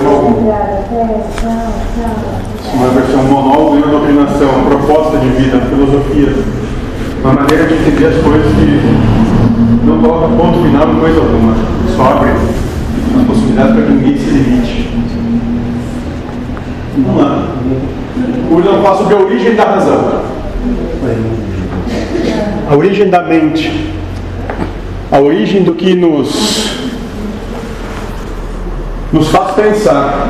[0.00, 0.50] problema algum.
[2.74, 6.34] Uma versão monólogo e uma doutrinação, proposta de vida, filosofia.
[7.22, 11.54] Uma maneira de entender as coisas que não coloca ponto final em coisa alguma.
[11.94, 14.90] Só abre a possibilidade para que ninguém se limite.
[16.96, 17.48] Vamos lá.
[18.50, 20.22] Hoje eu falo sobre a origem da razão.
[22.70, 23.94] A origem da mente.
[25.12, 26.79] A origem do que nos,
[29.12, 30.28] nos faz pensar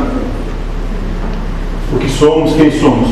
[1.93, 3.11] o que somos, quem somos.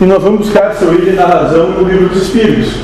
[0.00, 2.74] E nós vamos buscar essa origem da razão no livro dos Espíritos.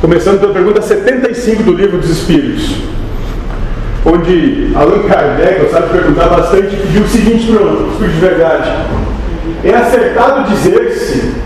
[0.00, 2.76] Começando pela pergunta 75 do livro dos Espíritos,
[4.04, 8.70] onde Allan Kardec, eu sabe perguntar bastante, pediu o seguinte para o Espírito de Verdade:
[9.64, 11.45] É acertado dizer-se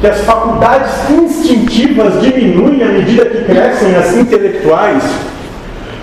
[0.00, 5.02] que as faculdades instintivas diminuem à medida que crescem as intelectuais?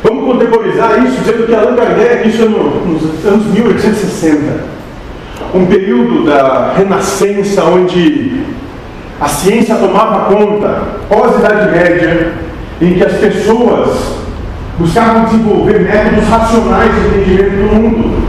[0.03, 4.65] Vamos contemporizar isso dizendo que Allan Kardec, isso é no, nos anos 1860,
[5.53, 8.43] um período da renascença onde
[9.19, 12.33] a ciência tomava conta, pós-Idade Média,
[12.81, 14.25] em que as pessoas
[14.77, 18.27] buscavam desenvolver métodos racionais de entendimento do mundo,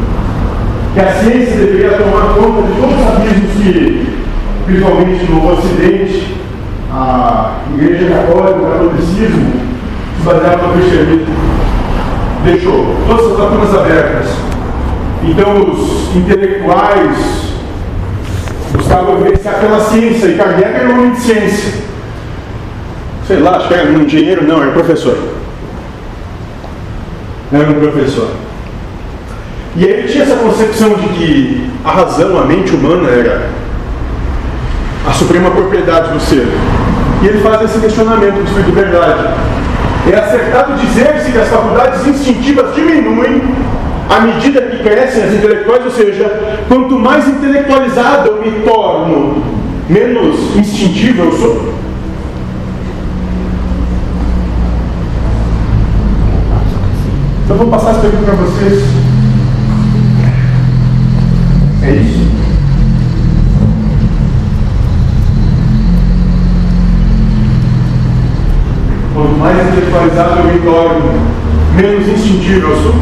[0.95, 4.16] que a ciência deveria tomar conta de todos os abismos que,
[4.67, 6.37] principalmente no Ocidente,
[6.93, 9.53] a Igreja Católica, o catolicismo,
[10.19, 11.35] se baseava no cristianismo,
[12.45, 14.27] deixou todas as lacunas abertas.
[15.23, 17.55] Então, os intelectuais
[18.73, 21.87] buscavam vivenciar pela ciência, e Kardec era um homem de ciência.
[23.27, 25.17] Sei lá, acho que era um engenheiro, não, era professor.
[27.53, 28.31] Era um professor.
[29.77, 33.51] E aí ele tinha essa concepção de que a razão, a mente humana era
[35.07, 36.47] a suprema propriedade do ser.
[37.23, 39.29] E ele faz esse questionamento do Espírito de Verdade.
[40.13, 43.43] É acertado dizer-se que as faculdades instintivas diminuem
[44.09, 49.43] à medida que crescem as intelectuais, ou seja, quanto mais intelectualizado eu me torno,
[49.89, 51.75] menos instintivo eu sou.
[57.45, 58.83] Então vou passar essa pergunta para vocês.
[61.83, 62.36] É isso?
[69.47, 71.13] Mais intelectualizado eu me torno,
[71.77, 72.95] menos instintivo eu sou.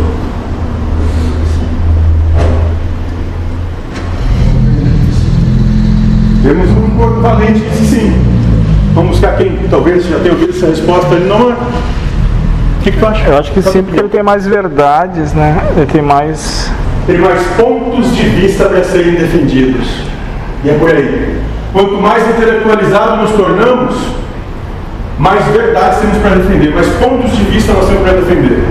[6.43, 8.23] Temos um corpo valente que disse sim.
[8.95, 11.15] Vamos buscar quem talvez já tenha ouvido essa resposta.
[11.15, 11.53] Ele não.
[11.53, 11.57] O
[12.83, 13.27] que, que tu acha?
[13.27, 15.67] Eu acho que sim, porque ele tem mais verdades, né?
[15.75, 16.71] Ele tem mais.
[17.07, 19.89] Tem mais pontos de vista para serem defendidos.
[20.63, 21.41] E é por aí.
[21.73, 23.95] Quanto mais intelectualizados nos tornamos,
[25.19, 28.65] mais verdades temos para defender, mais pontos de vista nós temos para defender.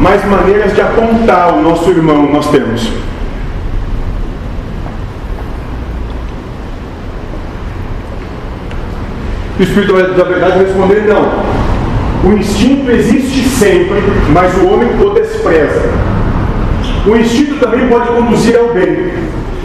[0.00, 2.92] Mais maneiras de apontar o nosso irmão nós temos.
[9.58, 11.44] O Espírito da Verdade vai responder: não.
[12.24, 14.02] O instinto existe sempre,
[14.32, 15.90] mas o homem o despreza.
[17.06, 19.12] O instinto também pode conduzir ao bem.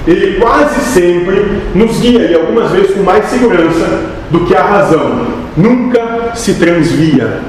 [0.07, 5.27] Ele quase sempre nos guia, e algumas vezes com mais segurança do que a razão.
[5.55, 7.41] Nunca se transvia.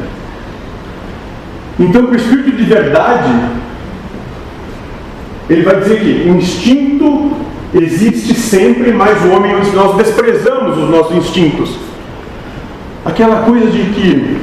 [1.78, 3.34] Então, o Espírito de Verdade,
[5.48, 7.32] ele vai dizer que o instinto
[7.74, 11.90] existe sempre, mas o homem, nós desprezamos os nossos instintos
[13.04, 14.36] aquela coisa de que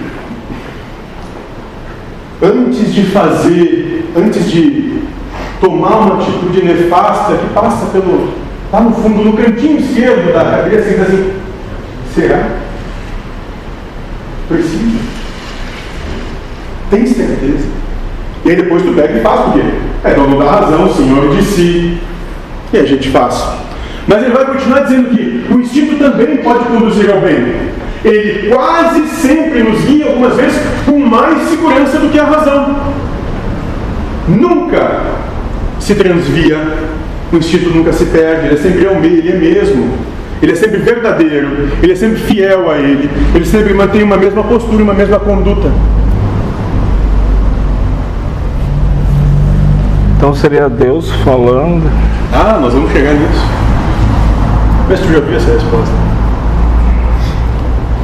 [2.41, 4.96] antes de fazer, antes de
[5.59, 8.34] tomar uma atitude nefasta que passa pelo
[8.72, 11.34] lá no fundo, no cantinho esquerdo da cabeça, e assim,
[12.13, 12.50] será?
[14.50, 15.00] Precisa?
[16.90, 17.68] Tem certeza?
[18.44, 19.62] E aí depois tu pega e faz por quê?
[20.03, 21.97] É dono da razão, senhor de si.
[22.74, 23.45] E a gente faz.
[24.07, 29.07] Mas ele vai continuar dizendo que o instinto também pode conduzir ao bem ele quase
[29.07, 32.75] sempre nos guia, algumas vezes, com mais segurança do que a razão.
[34.27, 35.26] Nunca
[35.88, 36.57] se transvia,
[37.31, 39.89] o instinto nunca se perde, ele é sempre ele é mesmo.
[40.39, 44.44] Ele é sempre verdadeiro, ele é sempre fiel a ele, ele sempre mantém uma mesma
[44.44, 45.72] postura, uma mesma conduta.
[50.16, 51.89] Então seria Deus falando.
[52.31, 53.48] Ah, nós vamos chegar nisso.
[54.89, 55.95] Se tu já viu essa resposta.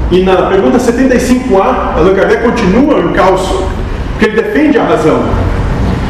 [0.10, 3.68] E na pergunta 75A, Allan Kardec continua o encalço,
[4.12, 5.24] porque ele defende a razão.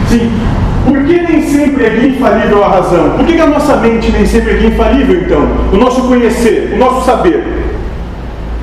[0.07, 0.31] Sim,
[0.85, 3.11] por que nem sempre é infalível a razão?
[3.11, 5.47] Por que, que a nossa mente nem sempre é infalível, então?
[5.71, 7.43] O nosso conhecer, o nosso saber.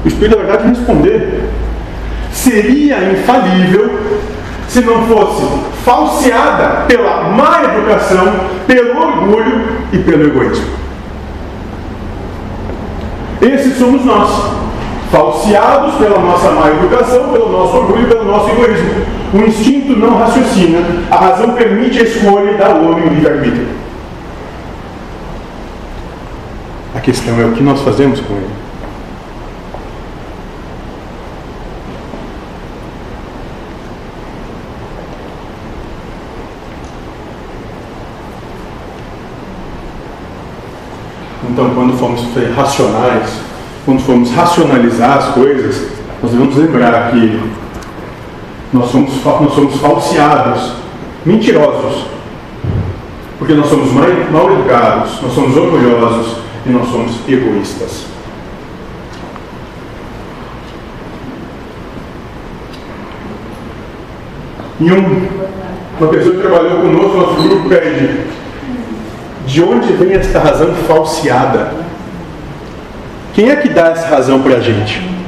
[0.04, 1.50] o Espírito da Verdade responder.
[2.32, 3.98] Seria infalível
[4.68, 5.46] se não fosse
[5.84, 8.32] falseada pela má educação,
[8.66, 9.62] pelo orgulho
[9.92, 10.66] e pelo egoísmo.
[13.40, 14.30] Esses somos nós,
[15.10, 19.19] falseados pela nossa má educação, pelo nosso orgulho e pelo nosso egoísmo.
[19.32, 23.68] O instinto não raciocina, a razão permite a escolha e dá ao homem o livre-arbítrio.
[26.96, 28.50] A questão é o que nós fazemos com ele.
[41.48, 42.22] Então, quando formos
[42.56, 43.30] racionais,
[43.84, 45.88] quando formos racionalizar as coisas,
[46.20, 47.49] nós devemos lembrar que
[48.72, 50.72] nós somos, nós somos falseados,
[51.24, 52.06] mentirosos,
[53.38, 56.36] porque nós somos mal educados, nós somos orgulhosos
[56.66, 58.06] e nós somos egoístas.
[64.80, 65.28] E um,
[65.98, 68.24] uma pessoa que trabalhou conosco, nosso grupo pede
[69.46, 71.72] de onde vem esta razão falseada?
[73.34, 75.19] Quem é que dá essa razão para a gente?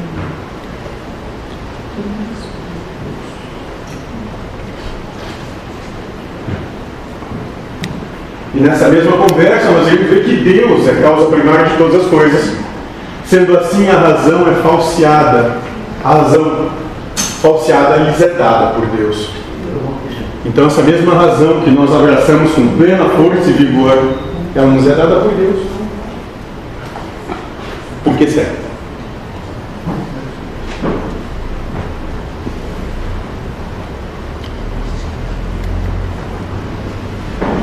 [8.62, 12.06] Nessa mesma conversa nós vamos ver que Deus é a causa primária de todas as
[12.08, 12.56] coisas.
[13.26, 15.56] Sendo assim, a razão é falseada.
[16.04, 16.70] A razão
[17.40, 19.30] falseada lhes é dada por Deus.
[20.44, 23.96] Então, essa mesma razão que nós abraçamos com plena força e vigor,
[24.54, 25.60] ela nos é dada por Deus.
[28.02, 28.61] Por que serve?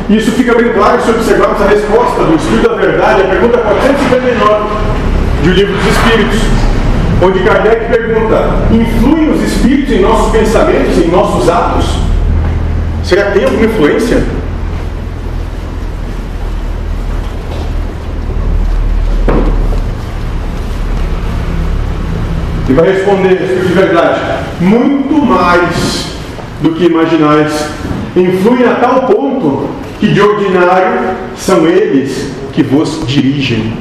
[0.10, 4.90] Isso fica bem claro se observarmos a resposta do Espírito da Verdade, a pergunta 459
[5.44, 6.40] do Livro dos Espíritos,
[7.22, 11.86] onde Kardec pergunta: influem os Espíritos em nossos pensamentos, em nossos atos?
[13.04, 14.24] Será que tem alguma influência?
[22.68, 24.22] E vai responder de verdade,
[24.60, 26.16] muito mais
[26.64, 27.70] do que imaginais.
[28.16, 33.74] Influem a tal ponto que de ordinário são eles que vos dirigem.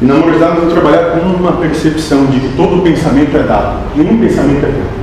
[0.00, 4.18] E na humanidade vamos trabalhar com uma percepção de que todo pensamento é dado, nenhum
[4.18, 5.00] pensamento é dado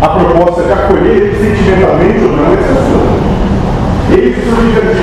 [0.00, 4.16] a proposta de acolher sentimentalmente ou não, essa é sua.
[4.16, 5.02] Ele se organiza,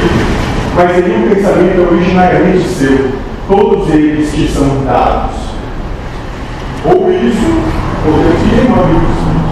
[0.74, 3.10] mas ele é um pensamento originariamente seu.
[3.48, 5.36] Todos eles que são dados.
[6.86, 7.62] Ou isso,
[8.06, 9.45] ou retire uma vida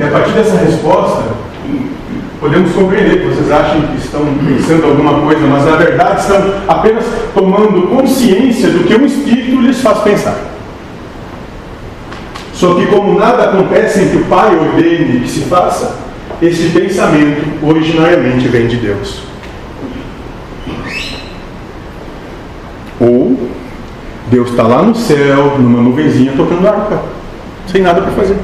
[0.00, 1.24] E a partir dessa resposta,
[2.40, 7.04] podemos compreender que vocês acham que estão pensando alguma coisa, mas na verdade estão apenas
[7.34, 10.38] tomando consciência do que um espírito lhes faz pensar.
[12.54, 15.96] Só que, como nada acontece sem que o Pai ordene que se faça,
[16.40, 19.20] esse pensamento originariamente vem de Deus.
[22.98, 23.50] Ou
[24.28, 27.02] Deus está lá no céu, numa nuvenzinha, tocando arca,
[27.66, 28.36] sem nada para fazer.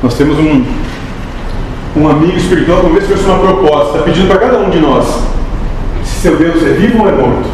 [0.00, 0.64] Nós temos um,
[1.96, 5.06] um amigo espiritual, talvez fosse uma proposta, pedindo para cada um de nós
[6.04, 7.48] se seu Deus é vivo ou é morto.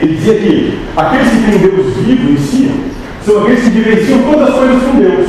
[0.00, 2.70] Ele dizia que aqueles que têm Deus vivo em si
[3.24, 5.28] são aqueles que vivenciam todas as coisas com Deus.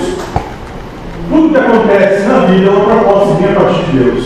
[1.30, 4.26] Tudo que acontece na vida é uma proposta que vem a partir de Deus.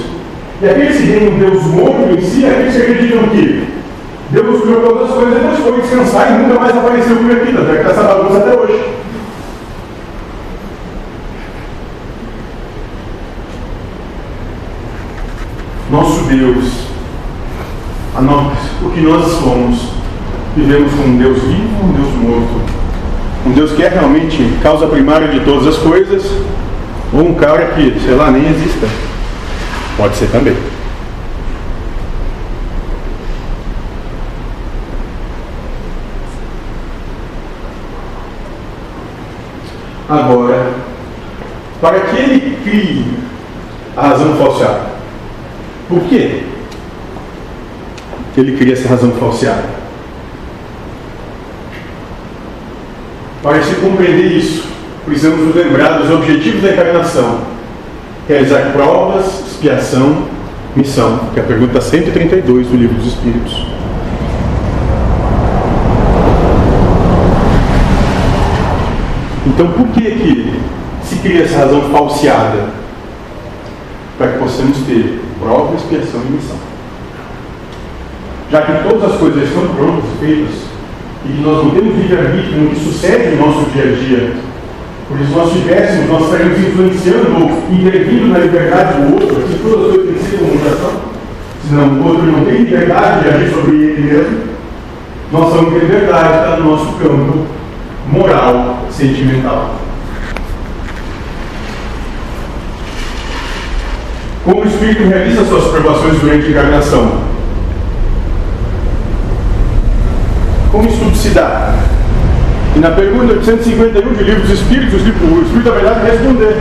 [0.62, 3.81] E aqueles que têm um Deus morto em si, aqueles que acreditam que
[4.32, 7.58] Deus criou todas as coisas e depois foi descansar e nunca mais apareceu por aqui,
[7.58, 8.82] até que essa bagunça até hoje.
[15.92, 16.88] Nosso Deus,
[18.16, 19.90] a nós, o que nós somos,
[20.56, 22.62] vivemos com um Deus vivo, um Deus morto.
[23.46, 26.24] Um Deus que é realmente causa primária de todas as coisas,
[27.12, 28.88] ou um cara que, sei lá, nem exista.
[29.98, 30.56] Pode ser também.
[41.82, 43.06] Para que ele crie
[43.98, 44.92] a razão falseada?
[45.90, 46.44] Por quê?
[48.38, 49.82] Ele cria essa razão falseada.
[53.44, 54.68] Para se compreender isso,
[55.04, 57.42] precisamos nos lembrar dos objetivos da encarnação:
[58.28, 60.30] realizar provas, expiação
[60.76, 63.66] missão, que é a pergunta 132 do Livro dos Espíritos.
[69.48, 70.62] Então, por que, que
[71.12, 72.70] se cria essa razão falseada?
[74.18, 76.56] Para que possamos ter prova, expiação e missão.
[78.50, 80.56] Já que todas as coisas estão prontas, feitas,
[81.26, 84.34] e nós não temos livre-arbítrio no que sucede no nosso dia a dia,
[85.10, 89.60] por isso, se nós tivéssemos, nós estaríamos influenciando ou intervindo na liberdade do outro, se
[89.62, 90.92] todas as coisas têm que ser comunicação,
[91.68, 94.38] senão o outro não tem liberdade de agir sobre ele mesmo,
[95.34, 97.46] nós temos liberdade de estar no nosso campo
[98.08, 99.76] moral, sentimental.
[104.44, 107.12] Como o espírito realiza suas provações durante a encarnação?
[110.72, 111.76] Como isso se dá?
[112.76, 116.58] E na pergunta 851 do Livro dos Espíritos, o Espírito da Verdade responder,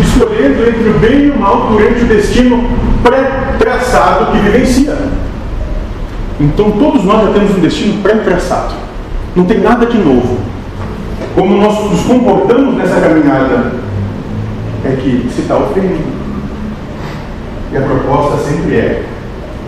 [0.00, 2.64] escolhendo entre o bem e o mal durante o destino
[3.02, 4.96] pré-traçado que vivencia.
[6.40, 8.74] Então todos nós já temos um destino pré-traçado.
[9.34, 10.46] Não tem nada de novo
[11.36, 13.72] como nós nos comportamos nessa caminhada,
[14.82, 16.15] é que se está ofendendo.
[17.76, 19.04] E a proposta sempre é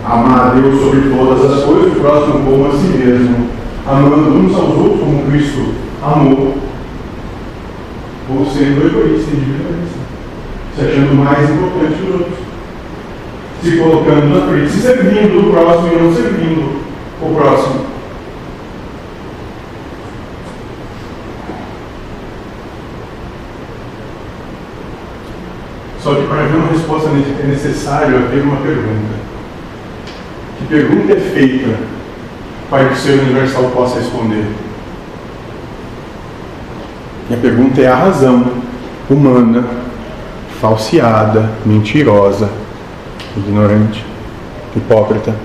[0.03, 3.49] amar a Deus sobre todas as coisas, o próximo como a si mesmo,
[3.85, 6.57] amando uns aos outros como Cristo amou,
[8.31, 9.99] ou sendo egoísta, individualista,
[10.75, 12.37] se achando mais importante que os outros,
[13.61, 16.81] se colocando na frente, se servindo o próximo e não servindo
[17.21, 17.88] o próximo.
[26.01, 29.19] Só que para ver uma resposta é necessário haver uma pergunta.
[30.57, 31.75] Que pergunta é feita
[32.69, 34.45] para que o ser universal possa responder?
[37.29, 38.45] E a pergunta é a razão
[39.09, 39.65] humana,
[40.61, 42.49] falseada, mentirosa,
[43.35, 44.05] ignorante,
[44.75, 45.35] hipócrita.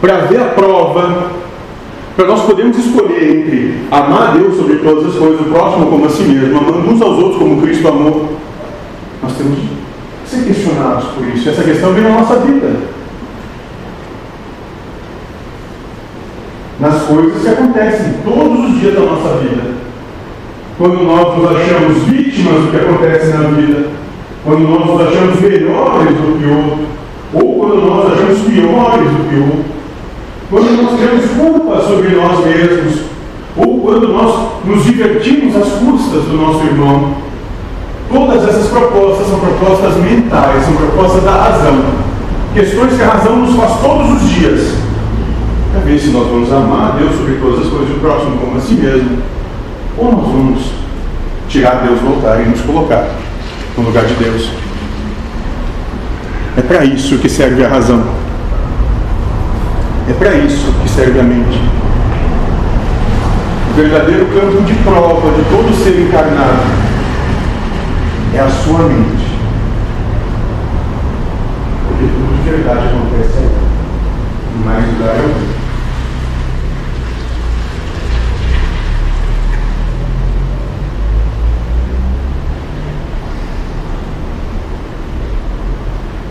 [0.00, 1.30] Para ver a prova,
[2.16, 6.06] para nós podermos escolher entre amar a Deus sobre todas as coisas, o próximo como
[6.06, 8.36] a si mesmo, amando uns aos outros como Cristo amou,
[9.22, 9.68] nós temos que
[10.26, 11.48] ser questionados por isso.
[11.48, 12.76] Essa questão vem na nossa vida.
[16.78, 19.74] Nas coisas que acontecem todos os dias da nossa vida.
[20.78, 23.88] Quando nós nos achamos vítimas do que acontece na vida,
[24.44, 26.86] quando nós nos achamos melhores do que o outro,
[27.32, 29.73] ou quando nós nos achamos piores do que o outro,
[30.54, 33.00] quando nós temos culpa sobre nós mesmos,
[33.56, 37.14] ou quando nós nos divertimos às custas do nosso irmão.
[38.08, 41.84] Todas essas propostas são propostas mentais, são propostas da razão.
[42.54, 44.74] Questões que a razão nos faz todos os dias.
[45.72, 48.60] Para ver se nós vamos amar Deus sobre todas as coisas, o próximo como a
[48.60, 49.18] si mesmo,
[49.98, 50.60] ou nós vamos
[51.48, 53.08] tirar Deus do altar e nos colocar
[53.76, 54.50] no lugar de Deus.
[56.56, 58.23] É para isso que serve a razão.
[60.06, 61.58] É para isso que serve a mente.
[63.70, 66.62] O verdadeiro campo de prova de todo ser encarnado
[68.34, 69.24] é a sua mente.
[71.88, 73.50] Porque tudo de verdade acontece aí.
[74.56, 75.54] Em mais lugar é o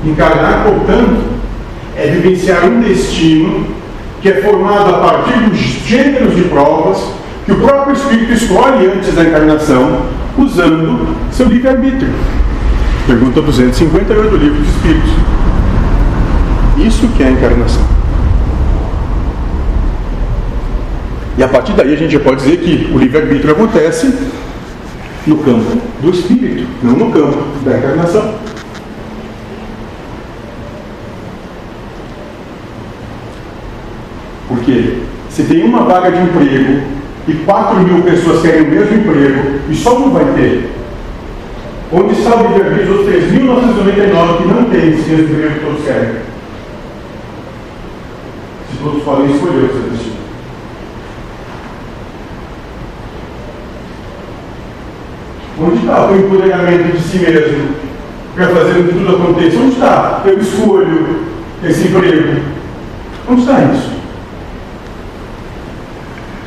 [0.05, 1.22] Encarnar, portanto, é
[2.23, 3.65] vivenciar um destino
[4.21, 7.03] que é formado a partir dos gêneros de provas
[7.45, 10.03] que o próprio Espírito escolhe antes da encarnação,
[10.37, 12.09] usando seu livre-arbítrio.
[13.05, 15.11] Pergunta 258 do Livro dos Espíritos.
[16.77, 17.83] Isso que é a encarnação.
[21.37, 24.13] E a partir daí a gente pode dizer que o livre-arbítrio acontece
[25.27, 28.35] no campo do espírito, não no campo da encarnação.
[34.53, 36.83] Porque se tem uma vaga de emprego
[37.27, 40.69] e 4 mil pessoas querem o mesmo emprego e só um vai ter,
[41.91, 46.09] onde está o livre-arbítrio dos 3.999 que não tem esse mesmo emprego que todos querem?
[48.69, 50.13] Se todos podem escolher o seu destino.
[55.59, 57.69] Onde está o empoderamento de si mesmo
[58.35, 59.57] para fazer que tudo aconteça?
[59.57, 60.21] Onde está?
[60.25, 61.19] Eu escolho
[61.63, 62.39] esse emprego.
[63.27, 64.02] Onde está isso?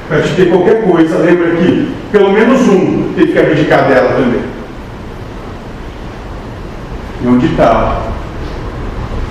[0.08, 4.40] Para te ter qualquer coisa, lembra que pelo menos um tem que abdicar dela também.
[7.22, 8.02] E onde está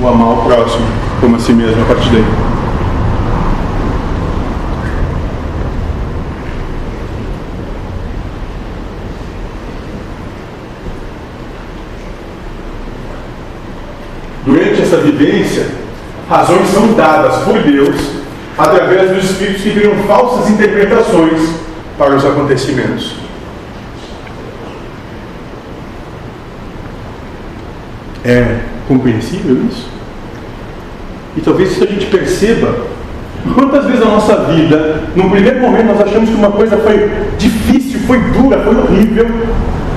[0.02, 0.86] o amar o próximo
[1.22, 2.56] como a si mesmo a partir daí?
[14.86, 15.68] essa vivência,
[16.30, 18.15] razões são dadas por Deus
[18.58, 21.56] através dos espíritos que criam falsas interpretações
[21.98, 23.16] para os acontecimentos.
[28.24, 29.88] É compreensível isso?
[31.38, 32.96] E talvez isso a gente perceba.
[33.54, 38.00] Quantas vezes na nossa vida, no primeiro momento, nós achamos que uma coisa foi difícil,
[38.08, 39.28] foi dura, foi horrível,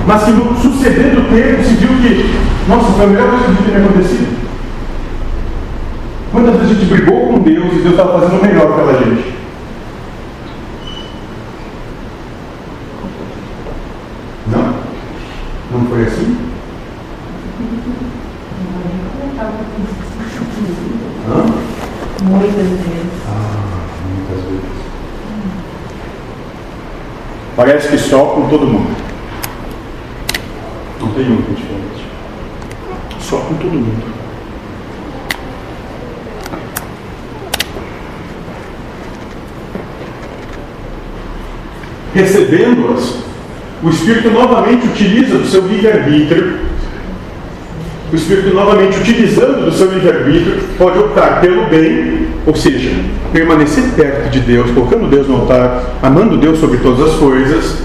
[0.05, 2.35] mas que no suceder do tempo se viu que,
[2.67, 4.37] nossa, foi a melhor coisa que ter acontecido.
[6.31, 7.58] Quantas vezes a gente brigou com Deus
[7.89, 9.33] Deus estava fazendo o melhor pela gente?
[14.47, 14.75] Não?
[15.71, 16.37] Não foi assim?
[21.27, 21.45] Hã?
[22.25, 23.11] Muitas vezes.
[23.27, 24.69] Ah, muitas vezes.
[27.55, 28.95] Parece que só com todo mundo.
[31.01, 32.05] Não tem um que é diferente.
[33.19, 34.18] Só com todo mundo.
[42.13, 43.15] Recebendo-as,
[43.83, 46.69] o Espírito novamente utiliza do seu livre-arbítrio
[48.11, 52.91] o Espírito novamente utilizando do seu livre-arbítrio, pode optar pelo bem, ou seja,
[53.31, 57.77] permanecer perto de Deus, colocando Deus no altar, amando Deus sobre todas as coisas,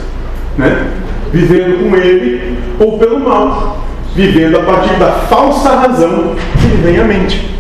[0.57, 0.87] né?
[1.31, 7.01] vivendo com Ele, ou pelo mal, vivendo a partir da falsa razão que lhe vem
[7.01, 7.51] à mente.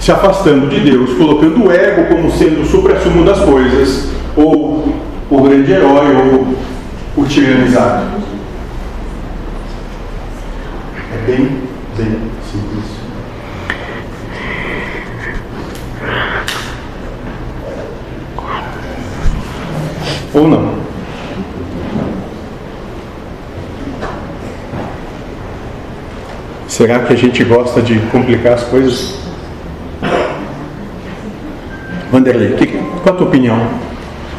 [0.00, 4.94] Se afastando de Deus, colocando o ego como sendo o supra-sumo das coisas, ou
[5.30, 6.56] o grande herói, ou
[7.16, 8.06] o tiranizado.
[11.12, 11.60] É bem,
[11.96, 12.20] bem
[12.50, 12.84] simples.
[20.34, 20.78] Ou não.
[26.68, 29.18] Será que a gente gosta de complicar as coisas?
[32.12, 32.66] Vanderlei, que,
[33.02, 33.88] qual a tua opinião?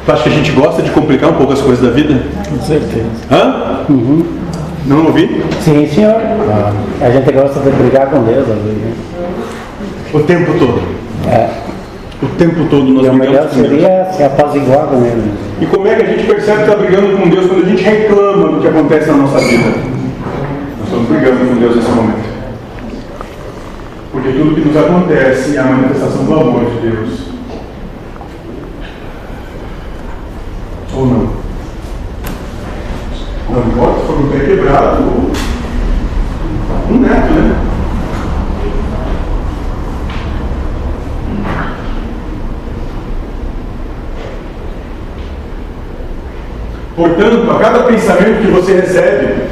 [0.10, 2.20] Tu acha que a gente gosta de complicar um pouco as coisas da vida?
[2.50, 3.06] Com certeza.
[3.32, 3.86] Hã?
[3.88, 4.26] Uhum.
[4.88, 5.44] Não ouvi?
[5.62, 6.16] Sim, senhor.
[6.50, 8.48] Ah, a gente gosta de brigar com Deus.
[8.48, 8.94] né?
[10.12, 10.82] O tempo todo.
[11.28, 11.50] É.
[12.24, 13.70] O tempo todo nós E o melhor brigamos com Deus.
[13.70, 15.32] seria se apaziguar com ele.
[15.62, 17.84] E como é que a gente percebe que está brigando com Deus quando a gente
[17.84, 19.70] reclama do que acontece na nossa vida?
[19.70, 22.30] Nós estamos brigando com Deus nesse momento.
[24.12, 27.30] Porque tudo que nos acontece é a manifestação do amor de Deus.
[31.00, 31.30] Ou não?
[33.60, 35.04] Não importa se for um pé quebrado
[36.90, 37.56] um neto, né?
[46.96, 49.44] Portanto, a cada pensamento que você recebe,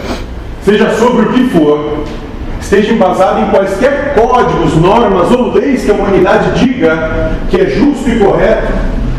[0.64, 2.04] seja sobre o que for,
[2.62, 8.10] esteja embasado em quaisquer códigos, normas ou leis que a humanidade diga que é justo
[8.10, 8.72] e correto,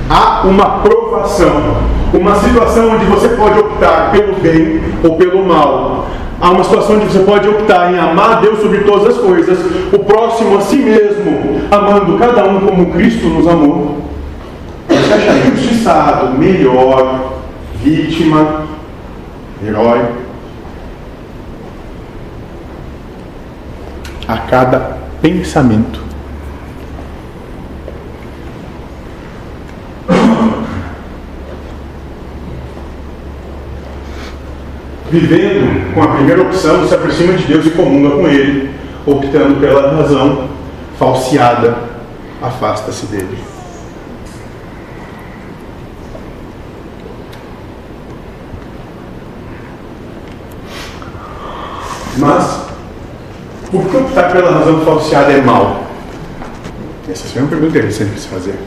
[0.09, 1.77] há uma provação,
[2.13, 6.07] uma situação onde você pode optar pelo bem ou pelo mal.
[6.41, 9.59] Há uma situação onde você pode optar em amar Deus sobre todas as coisas,
[9.93, 13.99] o próximo a si mesmo, amando cada um como Cristo nos amou.
[14.89, 17.41] Você acha injustiçado, melhor,
[17.83, 18.67] vítima,
[19.65, 20.05] herói.
[24.27, 26.08] A cada pensamento.
[35.11, 38.71] Vivendo com a primeira opção, se aproxima de Deus e comunga com Ele,
[39.07, 40.49] optando pela razão
[40.99, 41.79] falseada,
[42.43, 43.39] afasta-se dele.
[52.19, 52.63] Mas,
[53.71, 55.85] por que optar pela razão falseada é mal?
[57.09, 58.59] Essa é uma pergunta interessante para se fazer.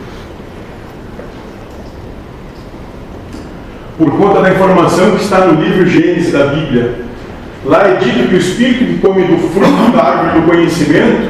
[4.02, 6.96] Por conta da informação que está no livro Gênesis da Bíblia,
[7.64, 11.30] lá é dito que o espírito que come do fruto da árvore do conhecimento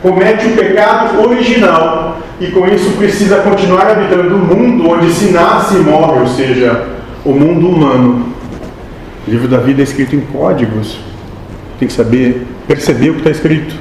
[0.00, 5.74] comete o pecado original e com isso precisa continuar habitando o mundo onde se nasce
[5.74, 6.86] e morre, ou seja,
[7.24, 8.32] o mundo humano.
[9.26, 11.00] O livro da vida é escrito em códigos,
[11.80, 13.74] tem que saber perceber o que está escrito,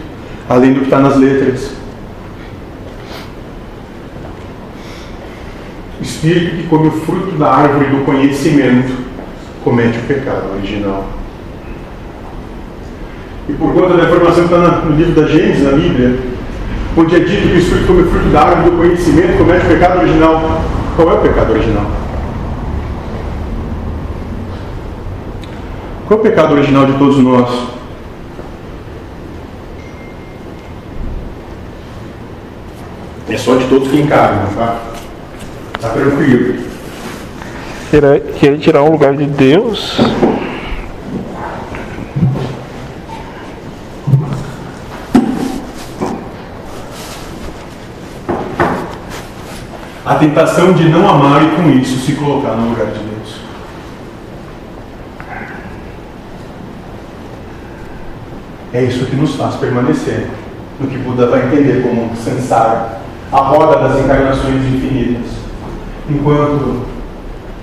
[0.49, 1.69] além do que está nas letras.
[6.07, 8.93] Espírito que come o fruto da árvore do conhecimento
[9.63, 11.05] comete o pecado original.
[13.49, 16.19] E por conta da informação que está no livro da Gênesis, na Bíblia,
[16.95, 19.69] onde é dito que o espírito come o fruto da árvore do conhecimento comete o
[19.69, 20.61] pecado original,
[20.95, 21.85] qual é o pecado original?
[26.07, 27.67] Qual é o pecado original de todos nós?
[33.29, 34.96] É só de todos que encarnam, tá?
[35.81, 36.65] Tá tranquilo.
[37.91, 39.99] Querer, querer tirar o lugar de Deus.
[50.05, 53.35] A tentação de não amar e com isso se colocar no lugar de Deus.
[58.73, 60.27] É isso que nos faz permanecer
[60.79, 62.99] no que Buda vai entender como samsara,
[63.31, 65.46] a roda das encarnações infinitas.
[66.09, 66.83] Enquanto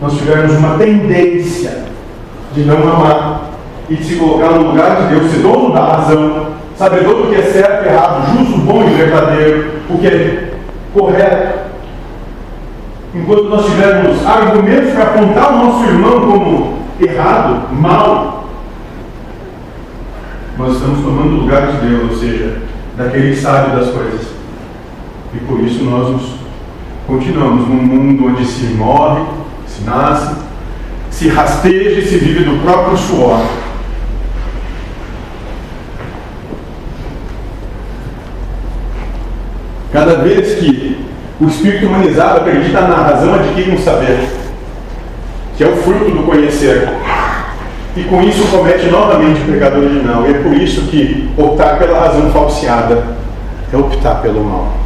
[0.00, 1.84] nós tivermos uma tendência
[2.52, 3.50] de não amar
[3.88, 7.36] e de se colocar no lugar de Deus, ser dono da razão, sabedor do que
[7.36, 10.54] é certo errado, justo, bom e verdadeiro, o que é
[10.92, 11.58] correto,
[13.14, 18.44] enquanto nós tivermos argumentos para apontar o nosso irmão como errado, mal,
[20.56, 22.58] nós estamos tomando o lugar de Deus, ou seja,
[22.96, 24.34] daquele que sabe das coisas.
[25.32, 26.43] E por isso nós nos
[27.06, 29.24] continuamos num mundo onde se morre,
[29.66, 30.34] se nasce,
[31.10, 33.40] se rasteja e se vive do próprio suor.
[39.92, 41.06] Cada vez que
[41.40, 44.28] o espírito humanizado acredita na razão, adquire um saber,
[45.56, 46.88] que é o fruto do conhecer.
[47.96, 50.26] E com isso comete novamente o pecado original.
[50.26, 53.04] E é por isso que optar pela razão falseada
[53.72, 54.83] é optar pelo mal.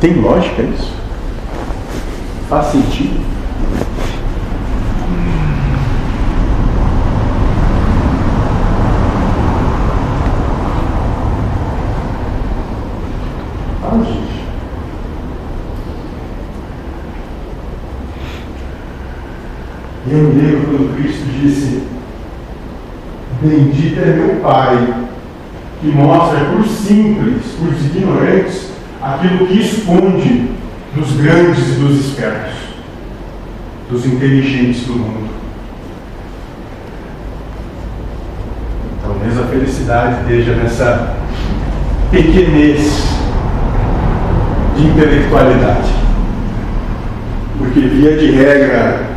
[0.00, 0.94] Tem lógica isso?
[2.48, 3.20] Faz sentido?
[13.84, 14.40] Ah, gente.
[20.06, 21.82] E eu lembro quando Cristo disse:
[23.42, 25.08] Bendito é meu Pai,
[25.78, 28.69] que mostra os simples, os ignorantes,
[29.02, 30.50] aquilo que esconde
[30.94, 32.54] dos grandes e dos espertos,
[33.90, 35.30] dos inteligentes do mundo.
[39.02, 41.16] Talvez a felicidade esteja nessa
[42.10, 43.20] pequenez
[44.76, 45.90] de intelectualidade.
[47.58, 49.10] Porque, via de regra,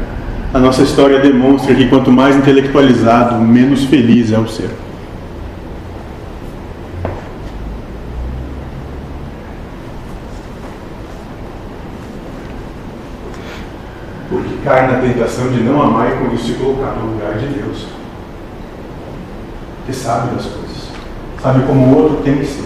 [0.54, 4.69] a nossa história demonstra que quanto mais intelectualizado, menos feliz é o ser.
[14.30, 17.47] Porque cai na tentação de não amar e com isso se colocar no lugar de
[17.47, 17.86] Deus.
[19.86, 20.89] Que sabe das coisas.
[21.41, 22.63] Sabe como o outro tem que ser.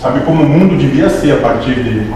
[0.00, 2.12] Sabe como o mundo devia ser a partir dele.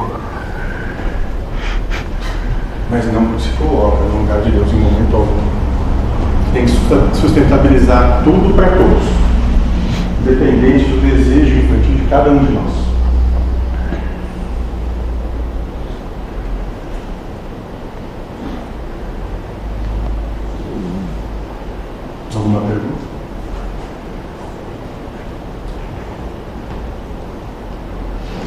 [2.91, 5.59] Mas não se coloca no lugar de Deus em momento algum.
[6.53, 6.73] Tem que
[7.21, 9.05] sustentabilizar tudo para todos,
[10.23, 12.89] independente do desejo infantil de cada um de nós.
[22.35, 23.09] Alguma pergunta?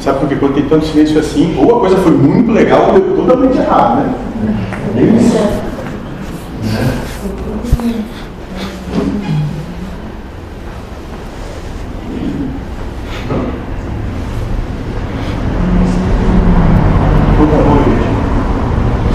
[0.02, 0.34] Sabe por quê?
[0.34, 3.98] Quando tem tanto silêncio assim, ou a coisa foi muito legal, ou deu totalmente errado,
[3.98, 4.14] né?
[4.96, 5.38] É isso.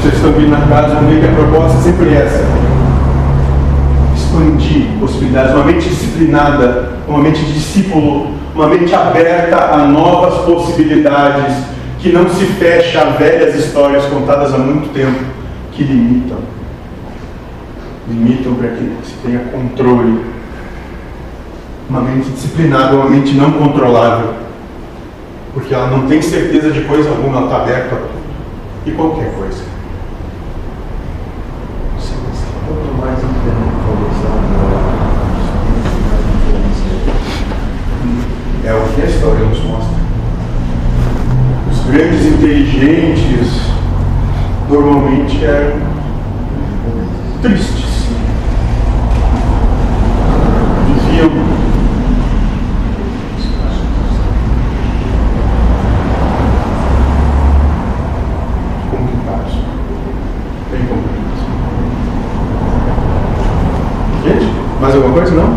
[0.01, 2.45] Vocês estão vindo na casa, que a proposta é sempre essa.
[4.15, 11.55] Expandir possibilidades, uma mente disciplinada, uma mente discípulo, uma mente aberta a novas possibilidades,
[11.99, 15.23] que não se fecha a velhas histórias contadas há muito tempo,
[15.71, 16.39] que limitam.
[18.07, 20.25] Limitam para que se tenha controle.
[21.87, 24.33] Uma mente disciplinada, uma mente não controlável.
[25.53, 28.17] Porque ela não tem certeza de coisa alguma, ela está aberta a tudo.
[28.87, 29.63] E qualquer coisa.
[32.67, 33.16] Quanto mais intelectualizado,
[38.67, 39.95] É o que a história nos mostra.
[41.71, 43.61] Os grandes inteligentes
[44.69, 45.77] normalmente eram
[47.41, 48.09] tristes.
[50.85, 51.31] Viviam
[64.81, 65.35] mais alguma coisa?
[65.35, 65.56] Não?